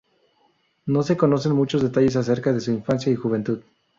[0.87, 3.61] No se conocen muchos detalles acerca de su infancia y juventud.